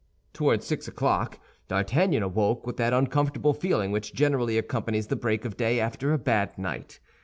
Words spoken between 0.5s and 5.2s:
six o'clock D'Artagnan awoke with that uncomfortable feeling which generally accompanies the